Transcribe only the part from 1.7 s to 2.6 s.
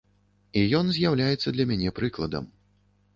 мяне прыкладам.